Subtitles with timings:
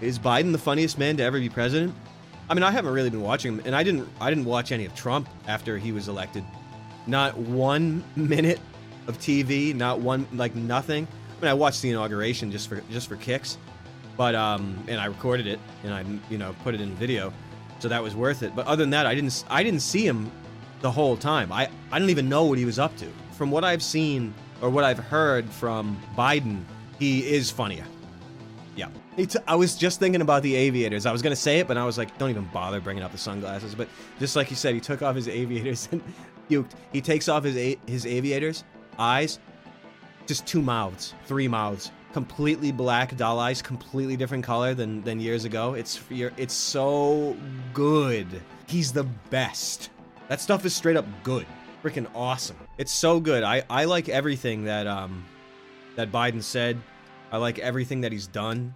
[0.00, 1.94] Is Biden the funniest man to ever be president?
[2.48, 4.08] I mean, I haven't really been watching him, and I didn't.
[4.20, 6.44] I didn't watch any of Trump after he was elected.
[7.06, 8.60] Not one minute
[9.06, 9.74] of TV.
[9.74, 11.06] Not one like nothing.
[11.06, 13.58] I mean, I watched the inauguration just for just for kicks,
[14.16, 17.32] but um, and I recorded it and I you know put it in video,
[17.78, 18.56] so that was worth it.
[18.56, 19.44] But other than that, I didn't.
[19.50, 20.32] I didn't see him
[20.80, 21.52] the whole time.
[21.52, 23.06] I I don't even know what he was up to.
[23.32, 24.32] From what I've seen
[24.62, 26.62] or what I've heard from Biden,
[26.98, 27.84] he is funnier.
[28.80, 28.88] Yeah.
[29.26, 31.04] T- I was just thinking about the aviators.
[31.04, 33.12] I was going to say it, but I was like, don't even bother bringing up
[33.12, 33.74] the sunglasses.
[33.74, 36.02] But just like you said, he took off his aviators and
[36.48, 36.70] puked.
[36.90, 38.64] He takes off his a- his aviators,
[38.98, 39.38] eyes,
[40.26, 45.44] just two mouths, three mouths, completely black doll eyes, completely different color than than years
[45.44, 45.74] ago.
[45.74, 47.36] It's it's so
[47.74, 48.26] good.
[48.66, 49.90] He's the best.
[50.28, 51.44] That stuff is straight up good.
[51.82, 52.56] Freaking awesome.
[52.78, 53.42] It's so good.
[53.42, 55.26] I I like everything that um
[55.96, 56.80] that Biden said.
[57.30, 58.74] I like everything that he's done.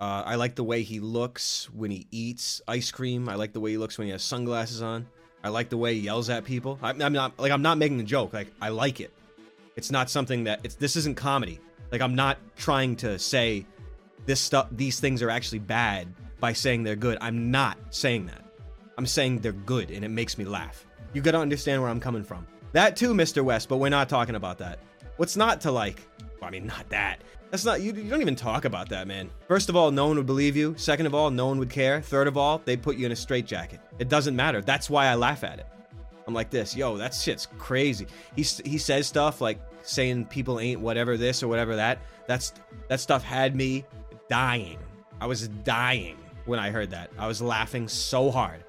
[0.00, 3.28] Uh, I like the way he looks when he eats ice cream.
[3.28, 5.06] I like the way he looks when he has sunglasses on.
[5.42, 6.78] I like the way he yells at people.
[6.82, 8.32] I'm, I'm not like I'm not making a joke.
[8.32, 9.12] Like I like it.
[9.76, 10.74] It's not something that it's.
[10.74, 11.60] This isn't comedy.
[11.92, 13.64] Like I'm not trying to say
[14.26, 14.68] this stuff.
[14.72, 16.08] These things are actually bad
[16.40, 17.16] by saying they're good.
[17.20, 18.42] I'm not saying that.
[18.98, 20.84] I'm saying they're good, and it makes me laugh.
[21.12, 22.46] You gotta understand where I'm coming from.
[22.72, 23.44] That too, Mr.
[23.44, 23.68] West.
[23.68, 24.80] But we're not talking about that.
[25.16, 26.02] What's not to like?
[26.40, 27.20] Well, I mean, not that.
[27.50, 27.92] That's not you.
[27.92, 29.30] You don't even talk about that, man.
[29.48, 30.74] First of all, no one would believe you.
[30.76, 32.00] Second of all, no one would care.
[32.00, 33.80] Third of all, they'd put you in a straitjacket.
[33.98, 34.60] It doesn't matter.
[34.60, 35.66] That's why I laugh at it.
[36.26, 38.06] I'm like this, yo, that shit's crazy.
[38.34, 42.00] He he says stuff like saying people ain't whatever this or whatever that.
[42.26, 42.52] That's
[42.88, 43.84] that stuff had me
[44.28, 44.78] dying.
[45.20, 47.10] I was dying when I heard that.
[47.16, 48.64] I was laughing so hard.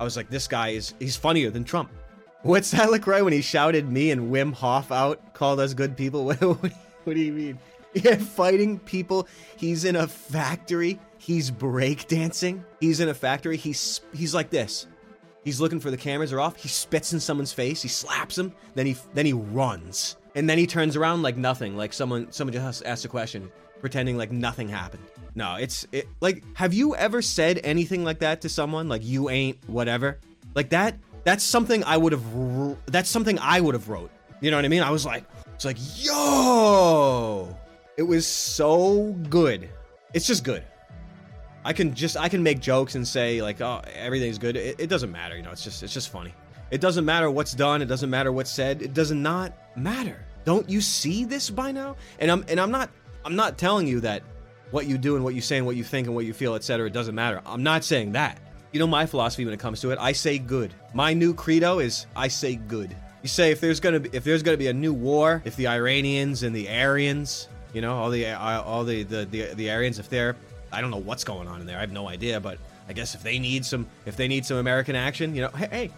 [0.00, 1.90] I was like, this guy is he's funnier than Trump.
[2.42, 5.96] What's that look right when he shouted me and Wim Hof out, called us good
[5.96, 6.34] people?
[7.04, 7.58] What, do you mean?
[7.94, 9.28] Yeah, fighting people.
[9.56, 10.98] He's in a factory.
[11.16, 12.64] He's breakdancing.
[12.80, 13.56] He's in a factory.
[13.56, 14.88] He's he's like this.
[15.44, 16.56] He's looking for the cameras are off.
[16.56, 17.82] He spits in someone's face.
[17.82, 18.52] He slaps him.
[18.74, 20.16] Then he then he runs.
[20.34, 21.76] And then he turns around like nothing.
[21.76, 25.04] Like someone someone just asked a question, pretending like nothing happened.
[25.36, 28.88] No, it's it like have you ever said anything like that to someone?
[28.88, 30.18] Like you ain't whatever?
[30.54, 34.10] Like that that's something I would have that's something I would have wrote.
[34.40, 34.82] You know what I mean?
[34.82, 37.56] I was like it's like, "Yo!"
[37.96, 39.68] It was so good.
[40.12, 40.64] It's just good.
[41.64, 44.56] I can just I can make jokes and say like, oh, everything's good.
[44.56, 45.50] It, it, doesn't matter, you know.
[45.50, 46.34] It's just it's just funny.
[46.70, 47.80] It doesn't matter what's done.
[47.80, 48.82] It doesn't matter what's said.
[48.82, 50.24] It does not matter.
[50.44, 51.96] Don't you see this by now?
[52.18, 52.90] And I'm and I'm not
[53.24, 54.22] I'm not telling you that
[54.72, 56.54] what you do and what you say and what you think and what you feel,
[56.54, 56.86] etc.
[56.86, 57.40] It doesn't matter.
[57.46, 58.40] I'm not saying that.
[58.72, 59.98] You know my philosophy when it comes to it.
[60.00, 60.74] I say good.
[60.92, 62.94] My new credo is I say good.
[63.24, 65.66] You say if there's gonna be if there's gonna be a new war, if the
[65.66, 69.98] Iranians and the Aryans you know, all the uh, all the, the the the Aryans,
[69.98, 70.36] if they're
[70.72, 71.76] I don't know what's going on in there.
[71.76, 72.58] I have no idea, but
[72.88, 75.68] I guess if they need some if they need some American action, you know, hey,
[75.70, 75.90] hey.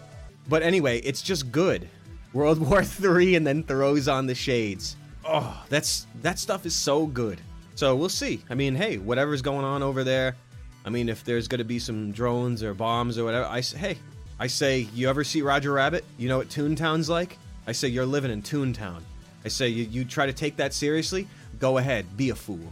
[0.49, 1.87] But anyway, it's just good.
[2.33, 4.97] World War Three, and then throws on the shades.
[5.23, 7.39] Oh, that's that stuff is so good.
[7.75, 8.41] So we'll see.
[8.49, 10.35] I mean, hey, whatever's going on over there.
[10.83, 13.77] I mean, if there's going to be some drones or bombs or whatever, I say,
[13.77, 13.97] hey,
[14.39, 16.05] I say, you ever see Roger Rabbit?
[16.17, 17.37] You know what Toontown's like?
[17.65, 19.01] I say, you're living in Toontown.
[19.43, 21.27] I say, you, you try to take that seriously?
[21.59, 22.71] Go ahead, be a fool.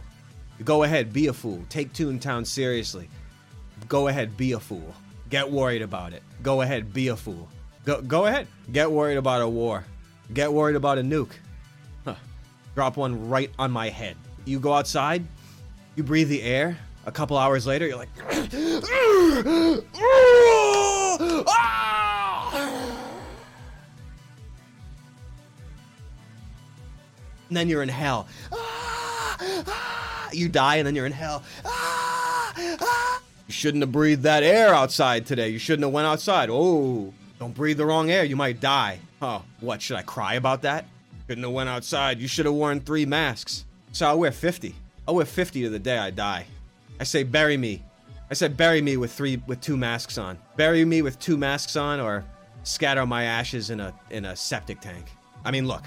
[0.64, 1.64] Go ahead, be a fool.
[1.68, 3.08] Take Toontown seriously.
[3.88, 4.94] Go ahead, be a fool.
[5.28, 6.22] Get worried about it.
[6.42, 7.48] Go ahead, be a fool.
[7.84, 8.46] Go, go ahead.
[8.72, 9.84] Get worried about a war.
[10.32, 11.32] Get worried about a nuke.
[12.04, 12.14] Huh.
[12.74, 14.16] Drop one right on my head.
[14.44, 15.24] You go outside,
[15.96, 16.78] you breathe the air.
[17.06, 18.08] A couple hours later, you're like,
[27.48, 28.26] and then you're in hell.
[30.32, 31.44] You die and then you're in hell.
[32.58, 35.50] You shouldn't have breathed that air outside today.
[35.50, 36.48] You shouldn't have went outside.
[36.50, 38.24] Oh, don't breathe the wrong air.
[38.24, 38.98] You might die.
[39.22, 39.80] Oh, what?
[39.80, 40.86] Should I cry about that?
[41.28, 42.18] Shouldn't have went outside.
[42.18, 43.64] You should have worn three masks.
[43.92, 44.74] So I'll wear 50.
[45.06, 46.46] I'll wear 50 to the day I die.
[47.00, 47.84] I say bury me.
[48.30, 50.38] I said bury me with three with two masks on.
[50.56, 52.24] Bury me with two masks on or
[52.62, 55.06] scatter my ashes in a in a septic tank.
[55.44, 55.84] I mean, look.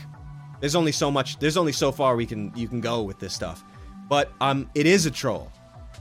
[0.59, 3.33] There's only so much there's only so far we can you can go with this
[3.33, 3.63] stuff.
[4.07, 5.51] But um it is a troll.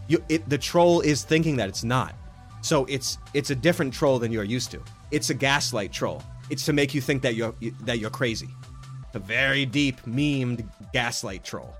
[0.09, 2.15] You it the troll is thinking that it's not.
[2.61, 4.83] So it's it's a different troll than you're used to.
[5.11, 6.23] It's a gaslight troll.
[6.51, 8.49] It's to make you think that you're that you're crazy.
[9.15, 11.75] A very deep memed gaslight troll.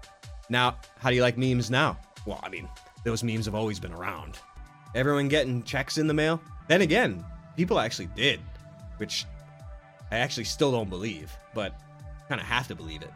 [0.49, 1.99] Now, how do you like memes now?
[2.27, 2.69] Well, I mean,
[3.05, 4.39] those memes have always been around.
[4.95, 6.41] Everyone getting checks in the mail?
[6.69, 7.25] Then again,
[7.57, 8.41] people actually did,
[8.99, 9.25] which
[10.11, 11.75] I actually still don't believe, but
[12.29, 13.11] kind of have to believe it.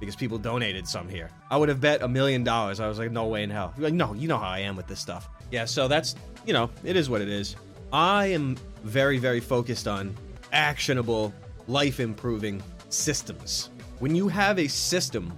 [0.00, 1.28] because people donated some here.
[1.50, 2.78] I would have bet a million dollars.
[2.80, 3.74] I was like, no way in hell.
[3.78, 5.28] Like, no, you know how I am with this stuff.
[5.50, 6.14] Yeah, so that's,
[6.46, 7.56] you know, it is what it is.
[7.92, 10.14] I am very, very focused on
[10.52, 11.32] actionable,
[11.66, 13.70] life improving systems.
[13.98, 15.32] When you have a system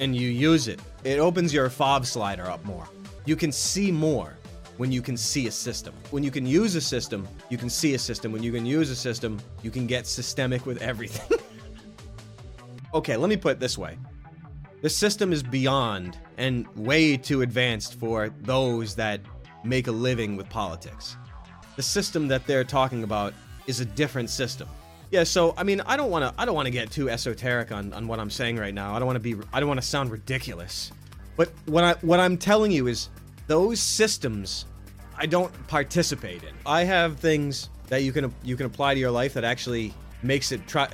[0.00, 2.88] and you use it, it opens your FOV slider up more.
[3.24, 4.36] You can see more
[4.76, 5.94] when you can see a system.
[6.10, 8.32] When you can use a system, you can see a system.
[8.32, 11.38] When you can use a system, you can get systemic with everything.
[12.94, 13.98] okay, let me put it this way.
[14.82, 19.20] The system is beyond and way too advanced for those that
[19.62, 21.18] make a living with politics.
[21.76, 23.34] The system that they're talking about
[23.66, 24.68] is a different system.
[25.10, 27.72] Yeah, so I mean, I don't want to I don't want to get too esoteric
[27.72, 28.94] on on what I'm saying right now.
[28.94, 30.92] I don't want to be I don't want to sound ridiculous.
[31.40, 33.08] But what I what I'm telling you is
[33.46, 34.66] those systems
[35.16, 36.50] I don't participate in.
[36.66, 40.52] I have things that you can you can apply to your life that actually makes
[40.52, 40.86] it try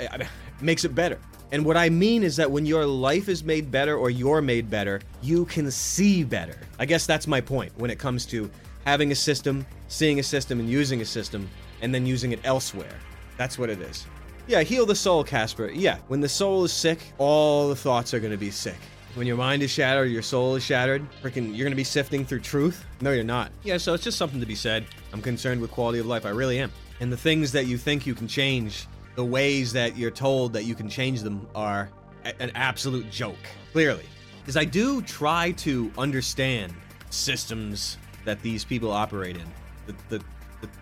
[0.61, 1.19] makes it better.
[1.51, 4.71] And what I mean is that when your life is made better or you're made
[4.71, 6.61] better, you can see better.
[6.79, 8.49] I guess that's my point when it comes to
[8.85, 11.51] having a system, seeing a system, and using a system,
[11.83, 12.95] and then using it elsewhere.
[13.37, 14.07] That's what it is.
[14.47, 15.73] Yeah, heal the soul, Casper.
[15.75, 18.79] Yeah, when the soul is sick, all the thoughts are going to be sick.
[19.17, 22.41] When your mind is shattered, your soul is shattered, freaking, you're to be sifting through
[22.41, 22.85] truth?
[23.01, 23.51] No, you're not.
[23.65, 24.85] Yeah, so it's just something to be said.
[25.11, 26.27] I'm concerned with quality of life.
[26.27, 26.71] I really am.
[27.01, 30.65] And the things that you think you can change, the ways that you're told that
[30.65, 31.89] you can change them are
[32.27, 33.39] a- an absolute joke,
[33.73, 34.05] clearly.
[34.41, 36.75] Because I do try to understand
[37.09, 37.97] systems
[38.27, 39.47] that these people operate in.
[39.87, 40.25] The, the,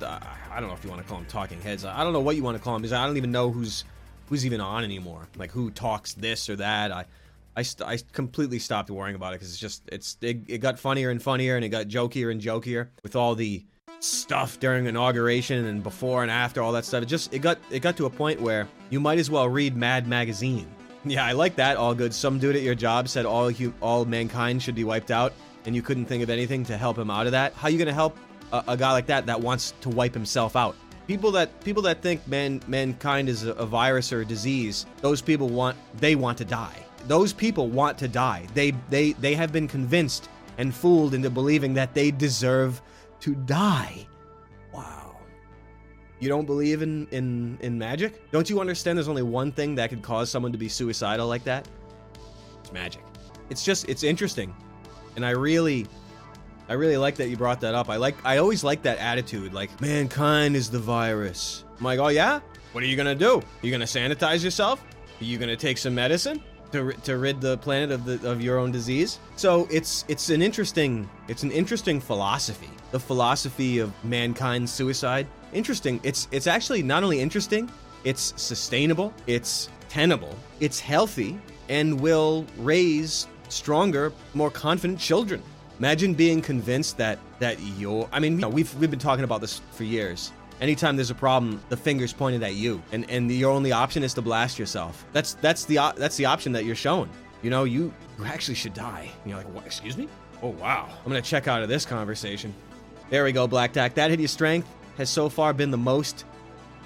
[0.00, 0.08] the,
[0.50, 1.84] I don't know if you want to call them talking heads.
[1.84, 3.84] I don't know what you want to call them because I don't even know who's
[4.28, 5.28] who's even on anymore.
[5.36, 6.90] Like who talks this or that.
[6.90, 7.04] I
[7.56, 10.78] I, st- I completely stopped worrying about it because it's just it's it, it got
[10.78, 13.64] funnier and funnier and it got jokier and jokier with all the
[14.00, 17.02] stuff during inauguration and before and after all that stuff.
[17.02, 19.76] It just it got it got to a point where you might as well read
[19.76, 20.66] Mad Magazine.
[21.06, 21.76] Yeah, I like that.
[21.76, 22.14] All good.
[22.14, 25.34] Some dude at your job said all hu- all mankind should be wiped out,
[25.66, 27.52] and you couldn't think of anything to help him out of that.
[27.52, 28.16] How you gonna help
[28.54, 30.74] a, a guy like that that wants to wipe himself out?
[31.06, 35.20] People that people that think man mankind is a, a virus or a disease, those
[35.20, 36.74] people want they want to die.
[37.06, 38.46] Those people want to die.
[38.54, 40.28] They they they have been convinced
[40.58, 42.80] and fooled into believing that they deserve
[43.20, 44.06] to die.
[44.72, 45.16] Wow.
[46.20, 48.30] You don't believe in in in magic?
[48.30, 51.44] Don't you understand there's only one thing that could cause someone to be suicidal like
[51.44, 51.68] that?
[52.60, 53.02] It's magic.
[53.50, 54.54] It's just it's interesting.
[55.16, 55.86] And I really
[56.68, 57.90] I really like that you brought that up.
[57.90, 61.64] I like I always like that attitude like mankind is the virus.
[61.78, 62.40] I'm like, "Oh yeah?
[62.72, 63.38] What are you going to do?
[63.38, 64.82] Are you going to sanitize yourself?
[65.20, 66.42] Are you going to take some medicine?"
[66.74, 69.20] To, to rid the planet of the of your own disease.
[69.36, 72.70] So it's it's an interesting it's an interesting philosophy.
[72.90, 75.26] The philosophy of mankind's suicide.
[75.52, 76.00] Interesting.
[76.02, 77.70] It's it's actually not only interesting,
[78.02, 81.38] it's sustainable, it's tenable, it's healthy,
[81.68, 85.40] and will raise stronger, more confident children.
[85.78, 88.08] Imagine being convinced that that you're.
[88.12, 90.32] I mean, you know, we've we've been talking about this for years.
[90.60, 94.14] Anytime there's a problem, the finger's pointed at you, and and your only option is
[94.14, 95.04] to blast yourself.
[95.12, 97.10] That's that's the that's the option that you're shown.
[97.42, 99.10] You know, you you actually should die.
[99.22, 99.66] And you're like, what?
[99.66, 100.08] Excuse me?
[100.42, 100.88] Oh wow.
[100.88, 102.54] I'm gonna check out of this conversation.
[103.10, 103.94] There we go, Black Tack.
[103.94, 106.24] That hideous strength has so far been the most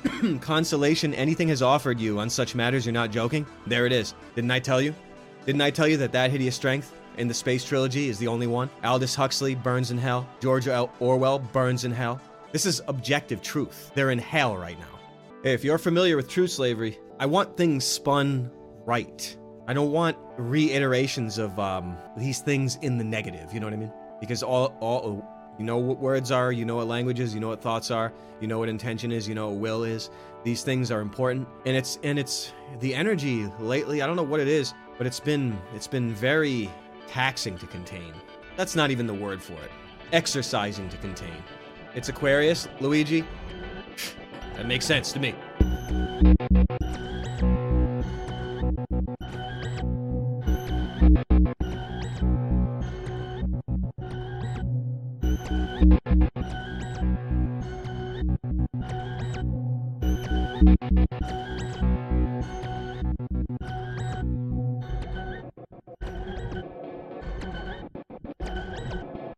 [0.41, 2.87] consolation anything has offered you on such matters.
[2.87, 3.47] You're not joking.
[3.67, 4.15] There it is.
[4.35, 4.95] Didn't I tell you?
[5.45, 8.47] Didn't I tell you that that hideous strength in the space trilogy is the only
[8.47, 8.71] one?
[8.85, 10.29] Aldous Huxley burns in hell.
[10.41, 12.21] George Orwell burns in hell.
[12.53, 13.91] This is objective truth.
[13.95, 14.99] They're in hell right now.
[15.45, 18.51] If you're familiar with true slavery, I want things spun
[18.87, 19.37] right.
[19.67, 23.53] I don't want reiterations of um, these things in the negative.
[23.53, 23.93] You know what I mean?
[24.19, 25.23] Because all, all,
[25.59, 28.47] you know what words are, you know what languages, you know what thoughts are, you
[28.47, 30.09] know what intention is, you know what will is.
[30.43, 34.01] These things are important, and it's and it's the energy lately.
[34.01, 36.71] I don't know what it is, but it's been it's been very
[37.09, 38.15] taxing to contain.
[38.57, 39.71] That's not even the word for it.
[40.13, 41.43] Exercising to contain.
[41.95, 43.25] It's Aquarius, Luigi.
[44.57, 45.35] That makes sense to me.